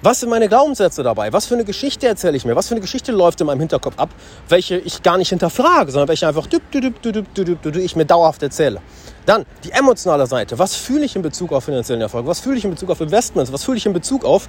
[0.03, 1.33] was sind meine Glaubenssätze dabei?
[1.33, 2.57] Was für eine Geschichte erzähle ich mir?
[2.57, 4.11] Was für eine Geschichte läuft in meinem Hinterkopf ab,
[4.49, 8.81] welche ich gar nicht hinterfrage, sondern welche einfach ich mir dauerhaft erzähle?
[9.27, 10.59] Dann die emotionale Seite.
[10.59, 12.27] Was fühle ich in Bezug auf finanziellen Erfolg?
[12.27, 13.53] Was fühle ich in Bezug auf Investments?
[13.53, 14.49] Was fühle ich in Bezug auf,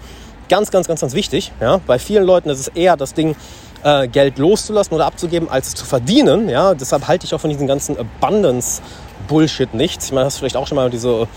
[0.49, 3.35] ganz, ganz, ganz, ganz wichtig, ja, bei vielen Leuten ist es eher das Ding,
[3.83, 6.49] äh, Geld loszulassen oder abzugeben, als es zu verdienen.
[6.49, 10.05] Ja, deshalb halte ich auch von diesem ganzen Abundance-Bullshit nichts.
[10.05, 11.27] Ich meine, hast du vielleicht auch schon mal diese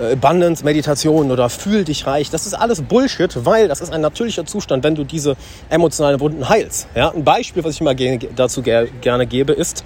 [0.00, 2.30] äh, Abundance, Meditation oder fühl dich reich.
[2.30, 5.36] Das ist alles Bullshit, weil das ist ein natürlicher Zustand, wenn du diese
[5.68, 6.88] emotionalen Wunden heilst.
[6.94, 9.84] Ja, ein Beispiel, was ich immer dazu gerne gebe, ist,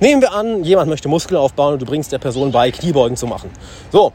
[0.00, 3.26] nehmen wir an, jemand möchte Muskeln aufbauen und du bringst der Person bei, Kniebeugen zu
[3.26, 3.50] machen.
[3.92, 4.12] So,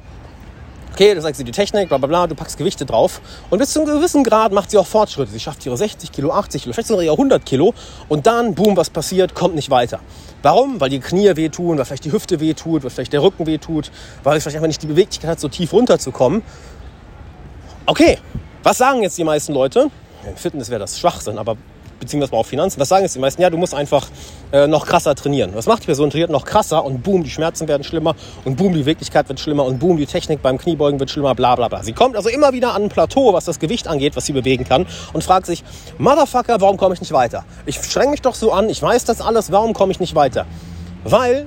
[0.99, 3.71] okay, du sagst sie die Technik, bla bla bla, du packst Gewichte drauf und bis
[3.71, 5.31] zu einem gewissen Grad macht sie auch Fortschritte.
[5.31, 7.73] Sie schafft ihre 60 Kilo, 80 Kilo, vielleicht sogar ihre 100 Kilo
[8.09, 10.01] und dann, boom, was passiert, kommt nicht weiter.
[10.41, 10.81] Warum?
[10.81, 13.91] Weil die Knie wehtun, weil vielleicht die Hüfte wehtut, weil vielleicht der Rücken wehtut,
[14.23, 16.41] weil sie vielleicht einfach nicht die Beweglichkeit hat, so tief runterzukommen.
[17.85, 18.17] Okay,
[18.63, 19.89] was sagen jetzt die meisten Leute?
[20.27, 21.55] In Fitness wäre das Schwachsinn, aber
[21.99, 22.79] beziehungsweise auch Finanzen.
[22.79, 23.41] Was sagen jetzt die meisten?
[23.41, 24.07] Ja, du musst einfach
[24.51, 25.51] äh, noch krasser trainieren.
[25.53, 26.09] Was macht die Person?
[26.09, 28.15] Trainiert noch krasser und boom, die Schmerzen werden schlimmer
[28.45, 31.55] und boom, die Beweglichkeit wird schlimmer und boom, die Technik beim Kniebeugen wird schlimmer, bla
[31.55, 31.83] bla bla.
[31.83, 34.63] Sie kommt also immer wieder an ein Plateau, was das Gewicht angeht, was sie bewegen
[34.63, 35.63] kann und fragt sich,
[35.97, 37.45] Motherfucker, warum komme ich nicht weiter?
[37.65, 40.45] Ich streng mich doch so an, ich weiß das alles, warum komme ich nicht weiter?
[41.03, 41.45] Weil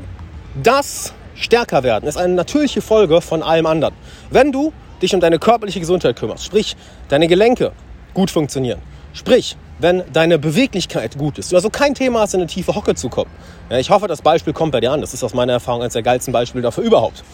[0.63, 3.95] das stärker werden ist eine natürliche Folge von allem anderen.
[4.31, 6.77] Wenn du dich um deine körperliche Gesundheit kümmerst, sprich
[7.09, 7.73] deine Gelenke
[8.15, 8.81] gut funktionieren,
[9.12, 11.53] sprich wenn deine Beweglichkeit gut ist.
[11.53, 13.31] Du also kein Thema hast, in eine tiefe Hocke zu kommen.
[13.68, 15.01] Ja, ich hoffe, das Beispiel kommt bei dir an.
[15.01, 17.25] Das ist aus meiner Erfahrung eines der geilsten Beispiele dafür überhaupt.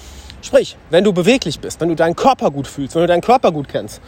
[0.41, 3.53] Sprich, wenn du beweglich bist, wenn du deinen Körper gut fühlst, wenn du deinen Körper
[3.53, 4.01] gut kennst,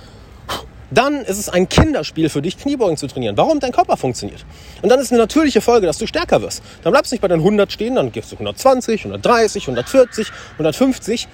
[0.91, 3.37] dann ist es ein Kinderspiel für dich, Kniebeugen zu trainieren.
[3.37, 4.45] Warum dein Körper funktioniert.
[4.83, 6.63] Und dann ist eine natürliche Folge, dass du stärker wirst.
[6.83, 11.29] Dann bleibst du nicht bei den 100 stehen, dann gehst du 120, 130, 140, 150.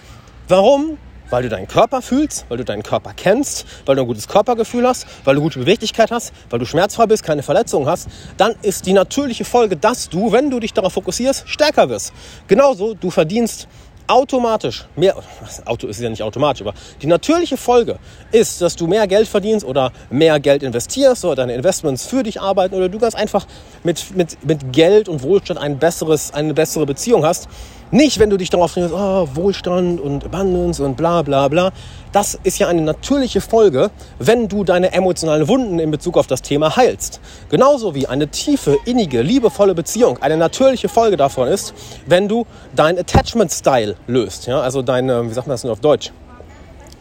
[0.49, 0.99] Warum?
[1.31, 4.87] Weil du deinen Körper fühlst, weil du deinen Körper kennst, weil du ein gutes Körpergefühl
[4.87, 8.87] hast, weil du gute Beweglichkeit hast, weil du schmerzfrei bist, keine Verletzungen hast, dann ist
[8.87, 12.12] die natürliche Folge, dass du, wenn du dich darauf fokussierst, stärker wirst.
[12.47, 13.69] Genauso, du verdienst
[14.07, 15.17] automatisch mehr,
[15.65, 17.99] Auto ist ja nicht automatisch, aber die natürliche Folge
[18.33, 22.41] ist, dass du mehr Geld verdienst oder mehr Geld investierst oder deine Investments für dich
[22.41, 23.47] arbeiten oder du ganz einfach
[23.83, 27.49] mit, mit, mit Geld und Wohlstand ein besseres, eine bessere Beziehung hast.
[27.92, 31.70] Nicht, wenn du dich darauf trainierst, oh, Wohlstand und Abundance und bla bla bla.
[32.11, 36.42] Das ist ja eine natürliche Folge, wenn du deine emotionalen Wunden in Bezug auf das
[36.42, 37.20] Thema heilst.
[37.49, 41.75] Genauso wie eine tiefe, innige, liebevolle Beziehung eine natürliche Folge davon ist,
[42.07, 44.46] wenn du dein Attachment-Style löst.
[44.46, 44.61] Ja?
[44.61, 46.11] Also dein, wie sagt man das denn auf Deutsch?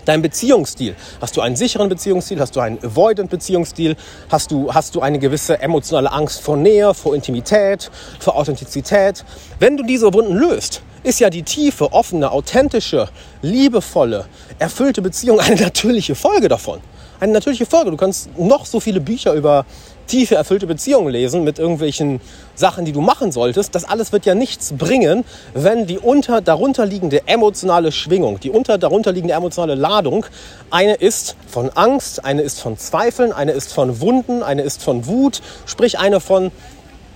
[0.06, 0.96] Dein Beziehungsstil.
[1.20, 2.40] Hast du einen sicheren Beziehungsstil?
[2.40, 3.96] Hast du einen avoidant Beziehungsstil?
[4.30, 7.90] Hast du, hast du eine gewisse emotionale Angst vor Nähe, vor Intimität,
[8.20, 9.26] vor Authentizität?
[9.60, 13.10] Wenn du diese Wunden löst, ist ja die tiefe, offene, authentische,
[13.42, 14.26] liebevolle,
[14.60, 16.80] erfüllte Beziehung eine natürliche Folge davon.
[17.20, 17.92] Eine natürliche Folge.
[17.92, 19.66] Du kannst noch so viele Bücher über
[20.08, 22.22] tiefe, erfüllte Beziehungen lesen mit irgendwelchen
[22.56, 23.76] Sachen, die du machen solltest.
[23.76, 29.34] Das alles wird ja nichts bringen, wenn die unter darunterliegende emotionale Schwingung, die unter darunterliegende
[29.34, 30.26] emotionale Ladung
[30.72, 35.06] eine ist von Angst, eine ist von Zweifeln, eine ist von Wunden, eine ist von
[35.08, 36.52] Wut, sprich eine von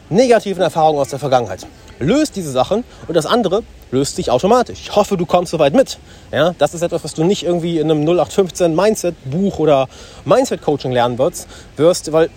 [0.10, 1.66] negativen Erfahrungen aus der Vergangenheit.
[2.00, 4.80] Löst diese Sachen und das andere löst sich automatisch.
[4.82, 5.98] Ich hoffe, du kommst soweit mit.
[6.32, 9.88] Ja, das ist etwas, was du nicht irgendwie in einem 0815 Mindset Buch oder
[10.26, 12.30] Mindset Coaching lernen wirst, wirst, weil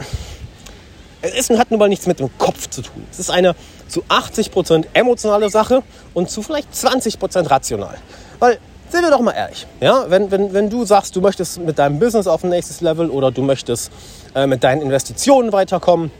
[1.22, 3.06] es ist, hat nun mal nichts mit dem Kopf zu tun.
[3.10, 3.54] Es ist eine
[3.88, 5.82] zu 80% emotionale Sache
[6.14, 7.96] und zu vielleicht 20% rational.
[8.40, 8.58] Weil,
[8.90, 10.04] sind wir doch mal ehrlich, ja?
[10.08, 13.30] wenn, wenn, wenn du sagst, du möchtest mit deinem Business auf ein nächstes Level oder
[13.30, 13.90] du möchtest
[14.34, 16.10] äh, mit deinen Investitionen weiterkommen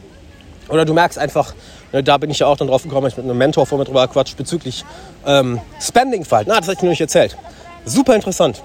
[0.69, 1.53] oder du merkst einfach,
[1.91, 3.85] ne, da bin ich ja auch dann drauf gekommen, ich mit einem Mentor vor mir
[3.85, 4.85] drüber quatscht bezüglich
[5.25, 6.51] ähm, Spending-Verhalten.
[6.51, 7.37] Ah, das habe ich noch nicht erzählt.
[7.85, 8.63] Super interessant.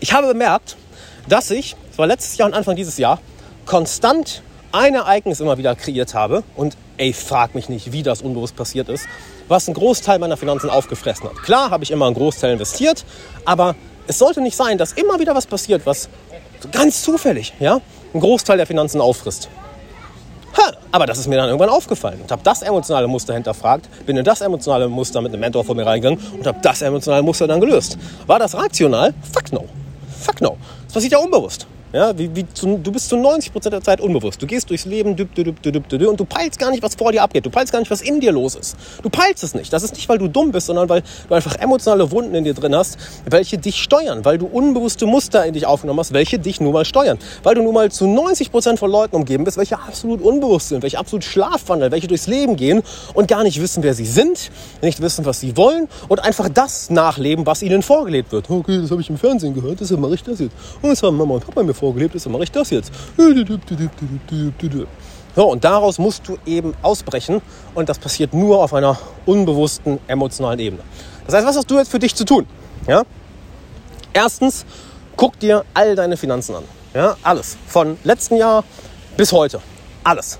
[0.00, 0.76] Ich habe bemerkt,
[1.28, 3.18] dass ich, das war letztes Jahr und Anfang dieses Jahr,
[3.66, 8.56] konstant ein Ereignis immer wieder kreiert habe und ey, frag mich nicht, wie das unbewusst
[8.56, 9.06] passiert ist,
[9.48, 11.36] was einen Großteil meiner Finanzen aufgefressen hat.
[11.42, 13.04] Klar habe ich immer einen Großteil investiert,
[13.44, 13.74] aber
[14.06, 16.08] es sollte nicht sein, dass immer wieder was passiert, was
[16.72, 17.80] ganz zufällig ja,
[18.12, 19.48] einen Großteil der Finanzen auffrisst.
[20.56, 24.16] Ha, aber das ist mir dann irgendwann aufgefallen und habe das emotionale Muster hinterfragt, bin
[24.16, 27.46] in das emotionale Muster mit einem Mentor vor mir reingegangen und habe das emotionale Muster
[27.46, 27.96] dann gelöst.
[28.26, 29.14] War das rational?
[29.32, 29.64] Fuck no.
[30.20, 30.56] Fuck no.
[30.86, 31.66] Das passiert ja unbewusst.
[31.92, 34.40] Ja, wie, wie zu, du bist zu 90% der Zeit unbewusst.
[34.40, 37.10] Du gehst durchs Leben düb, düb, düb, düb, und du peilst gar nicht, was vor
[37.10, 37.44] dir abgeht.
[37.44, 38.76] Du peilst gar nicht, was in dir los ist.
[39.02, 39.72] Du peilst es nicht.
[39.72, 42.54] Das ist nicht, weil du dumm bist, sondern weil du einfach emotionale Wunden in dir
[42.54, 42.96] drin hast,
[43.28, 44.24] welche dich steuern.
[44.24, 47.18] Weil du unbewusste Muster in dich aufgenommen hast, welche dich nun mal steuern.
[47.42, 50.98] Weil du nun mal zu 90% von Leuten umgeben bist, welche absolut unbewusst sind, welche
[50.98, 55.24] absolut schlafwandeln, welche durchs Leben gehen und gar nicht wissen, wer sie sind, nicht wissen,
[55.24, 58.48] was sie wollen und einfach das nachleben, was ihnen vorgelebt wird.
[58.48, 60.54] Okay, das habe ich im Fernsehen gehört, deshalb mache ich das jetzt.
[60.82, 62.92] Und das haben Mama und Papa mir vorgelebt, deshalb mache ich das jetzt.
[65.36, 67.40] So, und daraus musst du eben ausbrechen
[67.74, 70.82] und das passiert nur auf einer unbewussten emotionalen Ebene.
[71.26, 72.46] Das heißt, was hast du jetzt für dich zu tun?
[72.86, 73.02] Ja?
[74.12, 74.64] Erstens,
[75.16, 76.64] guck dir all deine Finanzen an.
[76.94, 77.16] Ja?
[77.22, 77.56] Alles.
[77.66, 78.64] Von letzten Jahr
[79.16, 79.60] bis heute.
[80.02, 80.38] Alles.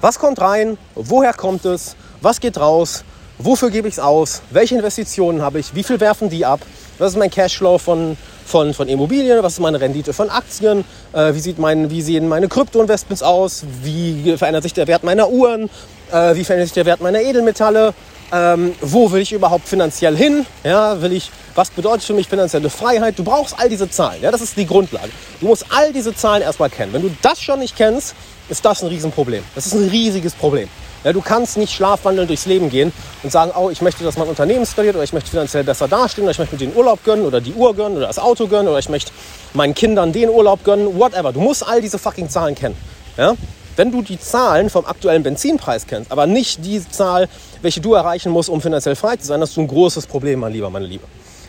[0.00, 0.78] Was kommt rein?
[0.94, 1.96] Woher kommt es?
[2.22, 3.04] Was geht raus?
[3.38, 4.42] Wofür gebe ich es aus?
[4.50, 5.74] Welche Investitionen habe ich?
[5.74, 6.60] Wie viel werfen die ab?
[6.98, 11.34] Was ist mein Cashflow von von, von Immobilien, was ist meine Rendite von Aktien, äh,
[11.34, 15.70] wie, sieht mein, wie sehen meine Kryptoinvestments aus, wie verändert sich der Wert meiner Uhren,
[16.12, 17.94] äh, wie verändert sich der Wert meiner Edelmetalle,
[18.32, 22.70] ähm, wo will ich überhaupt finanziell hin, ja, will ich, was bedeutet für mich finanzielle
[22.70, 25.10] Freiheit, du brauchst all diese Zahlen, ja, das ist die Grundlage.
[25.40, 26.92] Du musst all diese Zahlen erstmal kennen.
[26.92, 28.14] Wenn du das schon nicht kennst,
[28.48, 29.42] ist das ein Riesenproblem.
[29.54, 30.68] Das ist ein riesiges Problem.
[31.04, 32.90] Ja, du kannst nicht schlafwandelnd durchs Leben gehen
[33.22, 36.24] und sagen, oh, ich möchte, dass mein Unternehmen skaliert oder ich möchte finanziell besser dastehen
[36.24, 38.68] oder ich möchte mir den Urlaub gönnen oder die Uhr gönnen oder das Auto gönnen
[38.68, 39.12] oder ich möchte
[39.52, 41.32] meinen Kindern den Urlaub gönnen, whatever.
[41.32, 42.76] Du musst all diese fucking Zahlen kennen.
[43.18, 43.34] Ja?
[43.76, 47.28] Wenn du die Zahlen vom aktuellen Benzinpreis kennst, aber nicht die Zahl,
[47.60, 50.52] welche du erreichen musst, um finanziell frei zu sein, hast du ein großes Problem, mein
[50.52, 51.04] Lieber, meine Liebe.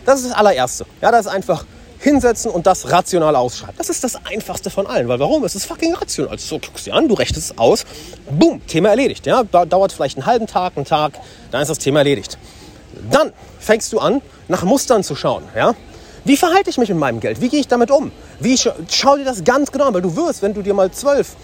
[0.05, 0.85] Das ist das allererste.
[1.01, 1.65] Ja, das ist einfach
[1.99, 3.75] hinsetzen und das rational ausschreiben.
[3.77, 5.07] Das ist das Einfachste von allen.
[5.07, 5.43] Weil warum?
[5.43, 6.31] Es ist fucking rational.
[6.31, 7.85] Also so guckst du an, du rechnest es aus,
[8.29, 9.25] boom, Thema erledigt.
[9.25, 11.13] Ja, dauert vielleicht einen halben Tag, einen Tag,
[11.51, 12.37] dann ist das Thema erledigt.
[13.11, 15.43] Dann fängst du an, nach Mustern zu schauen.
[15.55, 15.75] Ja?
[16.23, 17.41] Wie verhalte ich mich mit meinem Geld?
[17.41, 18.11] Wie gehe ich damit um?
[18.39, 20.91] Wie scha schau dir das ganz genau an, weil du wirst, wenn du dir mal
[20.91, 21.35] 12,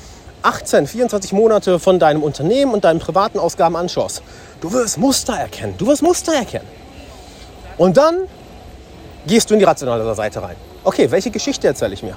[0.42, 4.24] 18, 24 Monate von deinem Unternehmen und deinen privaten Ausgaben anschaust,
[4.60, 5.76] du wirst Muster erkennen.
[5.78, 6.68] Du wirst Muster erkennen.
[7.78, 8.28] Und dann
[9.28, 10.56] gehst du in die rationale Seite rein.
[10.84, 12.16] Okay, welche Geschichte erzähle ich mir?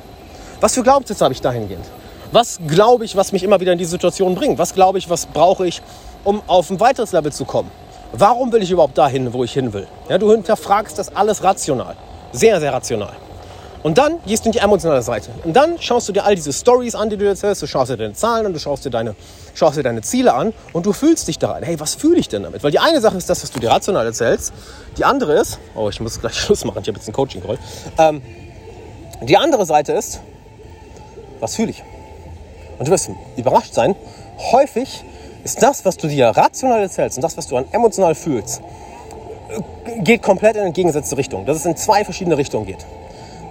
[0.60, 1.84] Was für Glaubenssätze habe ich dahingehend?
[2.32, 4.58] Was glaube ich, was mich immer wieder in die Situation bringt?
[4.58, 5.82] Was glaube ich, was brauche ich,
[6.24, 7.70] um auf ein weiteres Level zu kommen?
[8.12, 9.86] Warum will ich überhaupt dahin, wo ich hin will?
[10.08, 11.96] Ja, du hinterfragst das alles rational.
[12.32, 13.12] Sehr, sehr rational.
[13.84, 15.30] Und dann gehst du in die emotionale Seite.
[15.44, 17.60] Und dann schaust du dir all diese Stories an, die du erzählst.
[17.60, 19.14] Du schaust dir deine Zahlen an, du schaust dir deine,
[19.54, 21.62] schaust dir deine Ziele an und du fühlst dich da rein.
[21.64, 22.64] Hey, was fühle ich denn damit?
[22.64, 24.54] Weil die eine Sache ist das, was du dir rational erzählst.
[24.96, 27.58] Die andere ist, oh, ich muss gleich Schluss machen, ich habe jetzt einen Coaching-Call.
[27.98, 28.22] Ähm,
[29.20, 30.20] die andere Seite ist,
[31.40, 31.82] was fühle ich?
[32.78, 33.94] Und du wirst überrascht sein,
[34.50, 35.04] häufig
[35.44, 38.62] ist das, was du dir rational erzählst und das, was du an emotional fühlst,
[39.50, 41.44] äh, geht komplett in entgegengesetzte Richtung.
[41.44, 42.86] Dass es in zwei verschiedene Richtungen geht.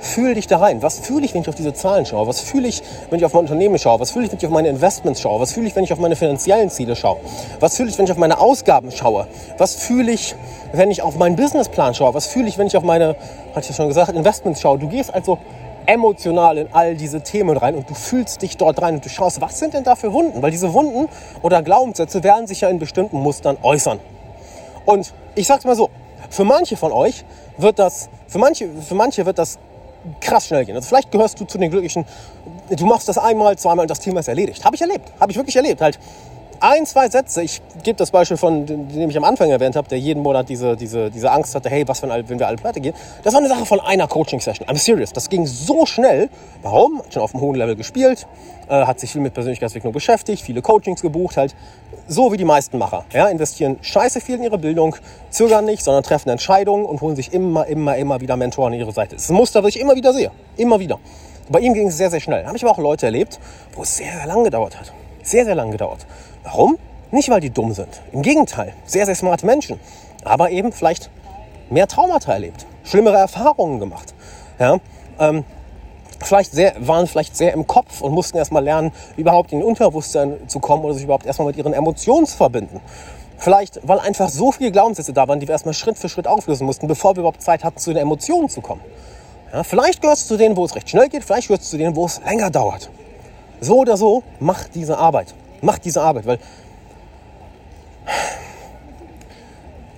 [0.03, 0.81] Fühl dich da rein.
[0.81, 2.27] Was fühle ich, wenn ich auf diese Zahlen schaue?
[2.27, 4.01] Was fühle ich, wenn ich auf mein Unternehmen schaue?
[4.01, 5.39] Was fühle ich, wenn ich auf meine Investments schaue?
[5.39, 7.21] Was fühle ich, wenn ich auf meine finanziellen Ziele schaue?
[7.61, 9.27] Was fühle ich, wenn ich auf meine Ausgaben schaue?
[9.57, 10.35] Was fühle ich,
[10.73, 12.13] wenn ich auf meinen Businessplan schaue?
[12.13, 13.15] Was fühle ich, wenn ich auf meine,
[13.51, 14.77] hatte ich ja schon gesagt, Investments schaue?
[14.77, 15.37] Du gehst also
[15.85, 19.39] emotional in all diese Themen rein und du fühlst dich dort rein und du schaust,
[19.39, 20.41] was sind denn da für Wunden?
[20.41, 21.07] Weil diese Wunden
[21.41, 24.01] oder Glaubenssätze werden sich ja in bestimmten Mustern äußern.
[24.85, 25.89] Und ich sag's mal so,
[26.29, 27.23] für manche von euch
[27.57, 29.59] wird das, für manche, für manche wird das
[30.19, 30.75] krass schnell gehen.
[30.75, 32.05] Also vielleicht gehörst du zu den Glücklichen,
[32.69, 34.63] du machst das einmal, zweimal und das Thema ist erledigt.
[34.65, 35.81] Habe ich erlebt, habe ich wirklich erlebt.
[35.81, 35.99] Halt
[36.63, 39.99] ein, zwei Sätze, ich gebe das Beispiel von, dem ich am Anfang erwähnt habe, der
[39.99, 42.95] jeden Monat diese, diese, diese Angst hatte, hey, was, wenn, wenn wir alle pleite gehen.
[43.21, 44.65] Das war eine Sache von einer Coaching-Session.
[44.67, 45.11] I'm serious.
[45.11, 46.29] Das ging so schnell.
[46.61, 46.99] Warum?
[46.99, 48.27] Hat schon auf einem hohen Level gespielt,
[48.69, 51.53] äh, hat sich viel mit Persönlichkeitsentwicklung beschäftigt, viele Coachings gebucht, halt
[52.07, 53.03] so wie die meisten Macher.
[53.11, 54.95] Ja, investieren scheiße viel in ihre Bildung,
[55.31, 58.93] zögern nicht, sondern treffen Entscheidungen und holen sich immer, immer, immer wieder Mentoren an ihre
[58.93, 59.15] Seite.
[59.15, 60.31] Das ist ein Muster, was ich immer wieder sehe.
[60.55, 60.97] Immer wieder.
[61.49, 62.43] Bei ihm ging es sehr, sehr schnell.
[62.43, 63.37] Da habe ich aber auch Leute erlebt,
[63.75, 64.93] wo es sehr, sehr lang gedauert hat.
[65.23, 66.05] Sehr, sehr lang gedauert.
[66.43, 66.77] Warum?
[67.11, 68.01] Nicht, weil die dumm sind.
[68.11, 69.79] Im Gegenteil, sehr, sehr smarte Menschen.
[70.23, 71.09] Aber eben vielleicht
[71.69, 74.13] mehr Traumata erlebt, schlimmere Erfahrungen gemacht.
[74.59, 74.79] Ja,
[75.19, 75.43] ähm,
[76.23, 80.47] vielleicht sehr, waren vielleicht sehr im Kopf und mussten erstmal lernen, überhaupt in den Unterbewusstsein
[80.47, 82.81] zu kommen oder sich überhaupt erstmal mit ihren Emotionen zu verbinden.
[83.37, 86.65] Vielleicht, weil einfach so viele Glaubenssätze da waren, die wir erstmal Schritt für Schritt auflösen
[86.65, 88.81] mussten, bevor wir überhaupt Zeit hatten, zu den Emotionen zu kommen.
[89.51, 91.77] Ja, vielleicht gehörst du zu denen, wo es recht schnell geht, vielleicht gehörst du zu
[91.77, 92.89] denen, wo es länger dauert.
[93.59, 95.35] So oder so, mach diese Arbeit.
[95.63, 96.39] Mach diese Arbeit, weil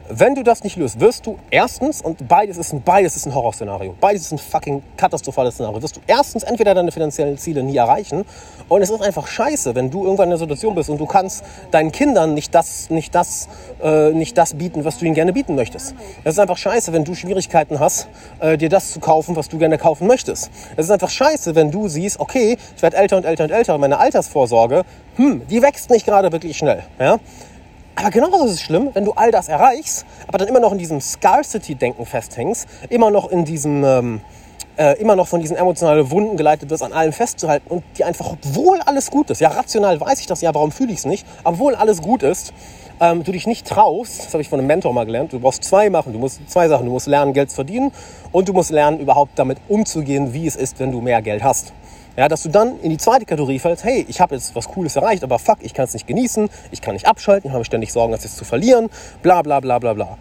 [0.10, 3.34] wenn du das nicht löst, wirst du erstens, und beides ist ein, beides ist ein
[3.34, 7.78] Horrorszenario, beides ist ein fucking katastrophales Szenario, wirst du erstens entweder deine finanziellen Ziele nie
[7.78, 8.24] erreichen
[8.70, 11.44] und es ist einfach scheiße, wenn du irgendwann in einer Situation bist und du kannst
[11.72, 13.50] deinen Kindern nicht das, nicht das,
[13.82, 15.96] äh, nicht das bieten, was du ihnen gerne bieten möchtest.
[16.24, 18.08] Es ist einfach scheiße, wenn du Schwierigkeiten hast,
[18.40, 20.52] äh, dir das zu kaufen, was du gerne kaufen möchtest.
[20.76, 23.76] Es ist einfach scheiße, wenn du siehst, okay, ich werde älter und älter und älter
[23.76, 24.84] und meine Altersvorsorge,
[25.16, 26.84] hm, die wächst nicht gerade wirklich schnell.
[27.00, 27.20] Ja?
[27.96, 30.78] Aber genauso ist es schlimm, wenn du all das erreichst, aber dann immer noch in
[30.78, 34.22] diesem Scarcity-Denken festhängst, immer noch in diesem, ähm,
[34.78, 38.34] äh, immer noch von diesen emotionalen Wunden geleitet wirst, an allem festzuhalten und die einfach,
[38.34, 41.26] obwohl alles gut ist, ja, rational weiß ich das ja, warum fühle ich es nicht,
[41.46, 42.54] obwohl alles gut ist,
[43.00, 45.64] ähm, du dich nicht traust, das habe ich von einem Mentor mal gelernt, du brauchst
[45.64, 47.94] zwei machen, du musst zwei Sachen, du musst lernen, Geld zu verdienen
[48.34, 51.72] und du musst lernen, überhaupt damit umzugehen, wie es ist, wenn du mehr Geld hast.
[52.18, 54.96] Ja, dass du dann in die zweite Kategorie fällst, hey, ich habe jetzt was Cooles
[54.96, 57.92] erreicht, aber fuck, ich kann es nicht genießen, ich kann nicht abschalten, ich habe ständig
[57.92, 58.90] Sorgen, das jetzt zu verlieren,
[59.22, 60.18] bla bla bla bla bla.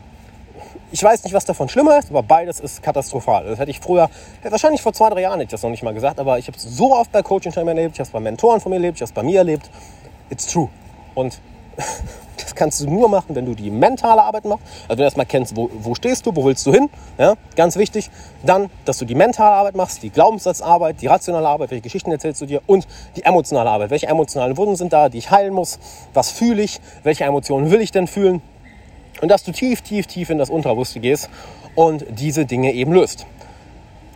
[0.90, 3.44] Ich weiß nicht, was davon schlimmer ist, aber beides ist katastrophal.
[3.46, 4.10] Das hätte ich früher,
[4.42, 6.56] wahrscheinlich vor zwei, drei Jahren hätte ich das noch nicht mal gesagt, aber ich habe
[6.56, 9.02] es so oft bei Coaching-Time erlebt, ich habe es bei Mentoren von mir erlebt, ich
[9.02, 9.70] habe es bei mir erlebt.
[10.30, 10.68] It's true.
[11.14, 11.40] Und
[12.36, 14.64] das kannst du nur machen, wenn du die mentale Arbeit machst.
[14.82, 16.90] Also wenn du erstmal kennst, wo, wo stehst du, wo willst du hin.
[17.18, 18.10] Ja, ganz wichtig.
[18.44, 22.40] Dann, dass du die mentale Arbeit machst, die Glaubenssatzarbeit, die rationale Arbeit, welche Geschichten erzählst
[22.40, 23.90] du dir und die emotionale Arbeit.
[23.90, 25.78] Welche emotionalen Wunden sind da, die ich heilen muss?
[26.12, 26.80] Was fühle ich?
[27.02, 28.42] Welche Emotionen will ich denn fühlen?
[29.20, 31.30] Und dass du tief, tief, tief in das Unterbewusste gehst
[31.74, 33.26] und diese Dinge eben löst.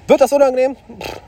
[0.06, 0.76] Wird das unangenehm?
[1.00, 1.20] Pff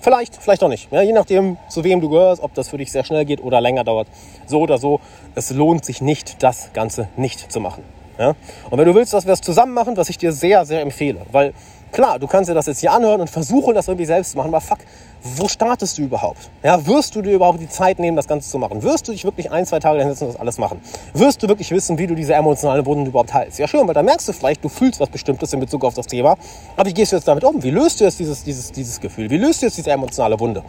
[0.00, 0.90] Vielleicht, vielleicht auch nicht.
[0.90, 3.60] Ja, je nachdem, zu wem du gehörst, ob das für dich sehr schnell geht oder
[3.60, 4.08] länger dauert.
[4.46, 5.00] So oder so,
[5.34, 7.84] es lohnt sich nicht, das Ganze nicht zu machen.
[8.18, 8.34] Ja?
[8.70, 11.20] Und wenn du willst, dass wir es zusammen machen, was ich dir sehr, sehr empfehle,
[11.32, 11.52] weil
[11.92, 14.48] klar, du kannst dir das jetzt hier anhören und versuchen, das irgendwie selbst zu machen,
[14.48, 14.78] aber fuck,
[15.22, 16.50] wo startest du überhaupt?
[16.62, 18.82] Ja, wirst du dir überhaupt die Zeit nehmen, das Ganze zu machen?
[18.82, 20.80] Wirst du dich wirklich ein, zwei Tage hinsetzen und das alles machen?
[21.12, 23.58] Wirst du wirklich wissen, wie du diese emotionalen Wunden überhaupt heilst?
[23.58, 26.06] Ja, schön, weil dann merkst du vielleicht, du fühlst was Bestimmtes in Bezug auf das
[26.06, 26.36] Thema.
[26.76, 27.62] Aber wie gehst du jetzt damit um?
[27.62, 29.28] Wie löst du jetzt dieses, dieses, dieses Gefühl?
[29.28, 30.62] Wie löst du jetzt diese emotionale Wunde?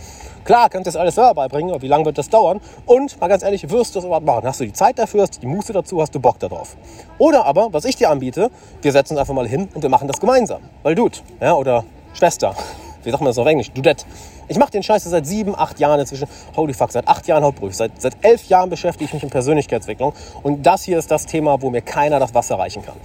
[0.43, 2.59] Klar, kannst du das alles selber beibringen, aber wie lange wird das dauern?
[2.85, 4.45] Und mal ganz ehrlich, wirst du das überhaupt machen?
[4.45, 5.21] Hast du die Zeit dafür?
[5.21, 6.01] Hast du die Muße dazu?
[6.01, 6.75] Hast du Bock darauf?
[7.19, 10.07] Oder aber, was ich dir anbiete, wir setzen uns einfach mal hin und wir machen
[10.07, 10.61] das gemeinsam.
[10.83, 12.55] Weil Dude, ja, oder Schwester,
[13.03, 13.71] wie sagt man das auf Englisch?
[13.71, 14.05] Dudette.
[14.47, 16.27] Ich mache den Scheiß seit sieben, acht Jahren inzwischen.
[16.55, 17.73] Holy fuck, seit acht Jahren Hauptberuf.
[17.73, 20.13] Seit, seit elf Jahren beschäftige ich mich mit Persönlichkeitsentwicklung.
[20.43, 22.95] Und das hier ist das Thema, wo mir keiner das Wasser reichen kann.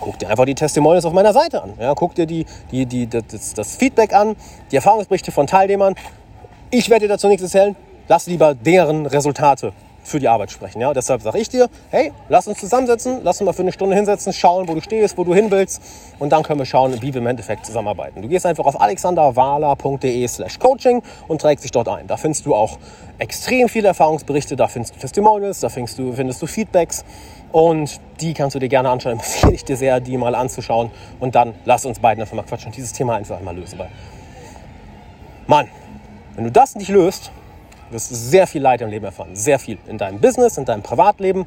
[0.00, 1.74] Guck dir einfach die Testimonials auf meiner Seite an.
[1.78, 4.34] Ja, guck dir die, die, die, das, das Feedback an,
[4.70, 5.94] die Erfahrungsberichte von Teilnehmern.
[6.70, 7.76] Ich werde dir dazu nichts erzählen.
[8.08, 10.80] Lass lieber deren Resultate für die Arbeit sprechen.
[10.80, 10.92] Ja?
[10.92, 14.32] Deshalb sage ich dir, hey, lass uns zusammensetzen, lass uns mal für eine Stunde hinsetzen,
[14.32, 15.82] schauen, wo du stehst, wo du hin willst
[16.18, 18.22] und dann können wir schauen, wie wir im Endeffekt zusammenarbeiten.
[18.22, 22.06] Du gehst einfach auf alexanderwala.de slash coaching und trägst dich dort ein.
[22.06, 22.78] Da findest du auch
[23.18, 27.04] extrem viele Erfahrungsberichte, da findest du Testimonials, da findest du, findest du Feedbacks
[27.52, 29.12] und die kannst du dir gerne anschauen.
[29.20, 32.68] Empfehle ich dir sehr, die mal anzuschauen und dann lass uns beiden einfach mal quatschen
[32.68, 33.78] und dieses Thema einfach einmal lösen.
[33.78, 33.90] Weil,
[35.46, 35.68] Mann,
[36.36, 37.32] wenn du das nicht löst,
[37.90, 39.34] wirst sehr viel Leid im Leben erfahren.
[39.34, 39.78] Sehr viel.
[39.86, 41.46] In deinem Business, in deinem Privatleben,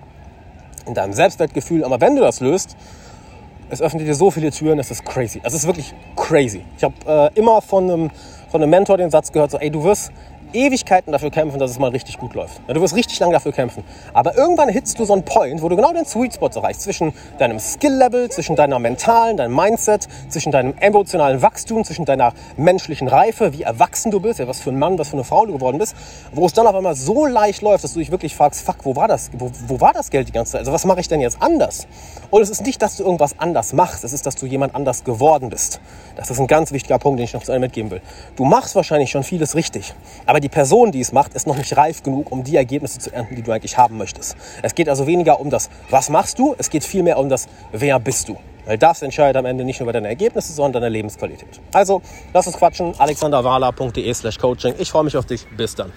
[0.86, 1.84] in deinem Selbstwertgefühl.
[1.84, 2.76] Aber wenn du das löst,
[3.70, 5.42] es öffnet dir so viele Türen, es ist crazy.
[5.44, 6.64] Es ist wirklich crazy.
[6.78, 8.12] Ich habe äh, immer von einem,
[8.50, 10.12] von einem Mentor den Satz gehört, so, ey, du wirst
[10.54, 12.62] Ewigkeiten dafür kämpfen, dass es mal richtig gut läuft.
[12.68, 13.84] Ja, du wirst richtig lange dafür kämpfen.
[14.14, 17.14] Aber irgendwann hitzt du so einen Point, wo du genau den Sweet Spot erreichst zwischen
[17.38, 23.54] deinem Skill-Level, zwischen deiner mentalen, deinem Mindset, zwischen deinem emotionalen Wachstum, zwischen deiner menschlichen Reife,
[23.54, 25.78] wie erwachsen du bist, ja, was für ein Mann, was für eine Frau du geworden
[25.78, 25.96] bist,
[26.32, 28.96] wo es dann auf einmal so leicht läuft, dass du dich wirklich fragst, fuck, wo
[28.96, 30.60] war das, wo, wo war das Geld die ganze Zeit?
[30.60, 31.88] Also was mache ich denn jetzt anders?
[32.30, 35.04] Und es ist nicht, dass du irgendwas anders machst, es ist, dass du jemand anders
[35.04, 35.80] geworden bist.
[36.16, 38.02] Das ist ein ganz wichtiger Punkt, den ich noch zu einem mitgeben will.
[38.36, 39.94] Du machst wahrscheinlich schon vieles richtig,
[40.26, 43.12] aber die Person, die es macht, ist noch nicht reif genug, um die Ergebnisse zu
[43.12, 44.36] ernten, die du eigentlich haben möchtest.
[44.62, 47.98] Es geht also weniger um das, was machst du, es geht vielmehr um das, wer
[48.00, 48.38] bist du.
[48.66, 51.62] Weil das entscheidet am Ende nicht nur über deine Ergebnisse, sondern deine Lebensqualität.
[51.74, 52.02] Also,
[52.34, 52.94] lass uns quatschen.
[52.98, 54.74] alexanderwala.de slash coaching.
[54.78, 55.46] Ich freue mich auf dich.
[55.58, 55.92] Bis dann.